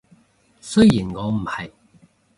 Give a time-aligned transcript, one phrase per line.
[0.59, 1.69] 雖然我唔係